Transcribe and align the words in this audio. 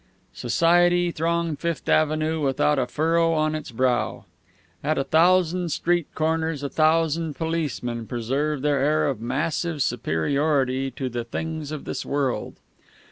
Society 0.33 1.11
thronged 1.11 1.59
Fifth 1.59 1.87
Avenue 1.87 2.41
without 2.43 2.79
a 2.79 2.87
furrow 2.87 3.33
on 3.33 3.53
its 3.53 3.69
brow. 3.69 4.25
At 4.83 4.97
a 4.97 5.03
thousand 5.03 5.69
street 5.69 6.07
corners 6.15 6.63
a 6.63 6.69
thousand 6.69 7.35
policemen 7.35 8.07
preserved 8.07 8.63
their 8.63 8.79
air 8.79 9.05
of 9.07 9.21
massive 9.21 9.83
superiority 9.83 10.89
to 10.89 11.07
the 11.07 11.23
things 11.23 11.71
of 11.71 11.85
this 11.85 12.03
world. 12.03 12.55